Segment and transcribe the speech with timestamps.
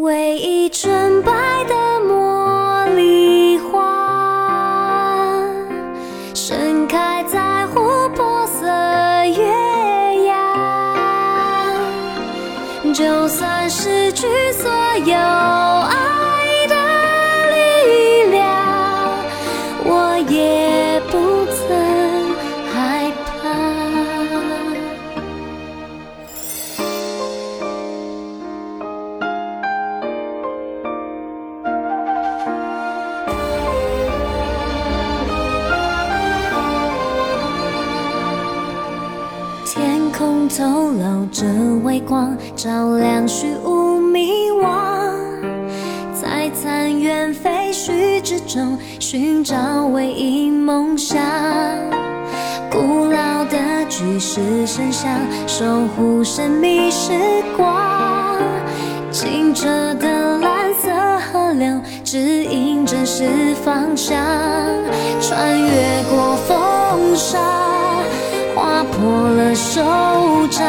[0.00, 1.30] 唯一纯白
[1.68, 5.38] 的茉莉花，
[6.34, 11.72] 盛开在琥珀色月牙。
[12.92, 14.68] 就算失去所
[15.04, 16.74] 有爱的
[17.54, 18.42] 力量，
[19.84, 21.18] 我也不
[40.56, 41.44] 透露着
[41.82, 44.70] 微光，照亮虚无迷惘。
[46.12, 51.18] 在残垣废墟之中寻找唯一梦想。
[52.70, 55.10] 古老的巨石神像
[55.48, 55.64] 守
[55.96, 57.10] 护神秘时
[57.56, 58.40] 光，
[59.10, 60.88] 清澈的蓝色
[61.32, 63.28] 河流指引真实
[63.64, 64.16] 方向，
[65.20, 67.83] 穿越过风沙。
[68.94, 69.80] 划破了手
[70.50, 70.62] 掌，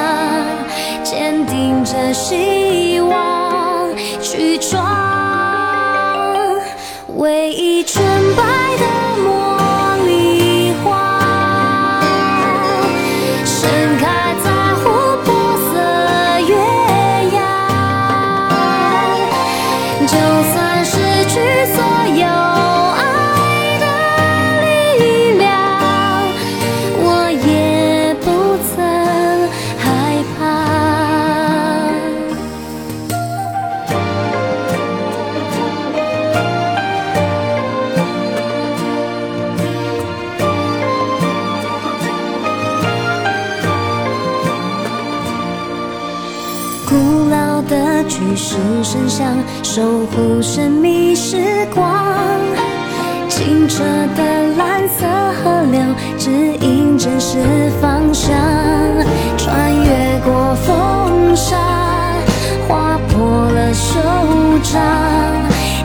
[1.03, 4.83] 坚定着希望去闯。
[7.17, 8.03] 唯一纯
[8.35, 8.43] 白
[8.77, 8.85] 的
[9.23, 9.27] 茉
[10.05, 12.01] 莉花，
[13.45, 14.49] 盛开在
[14.83, 14.85] 琥
[15.23, 15.27] 珀
[15.69, 15.73] 色
[16.47, 16.53] 月
[17.35, 17.39] 牙。
[20.01, 20.13] 就
[20.51, 20.55] 算
[46.95, 52.39] 古老的巨石神像守护神秘时光，
[53.27, 53.83] 清澈
[54.15, 55.05] 的蓝色
[55.43, 55.81] 河流
[56.17, 57.37] 指引真实
[57.81, 58.33] 方向，
[59.37, 61.57] 穿越过风沙，
[62.65, 63.99] 划破了手
[64.63, 64.81] 掌，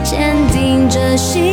[0.01, 1.50] 坚定着希。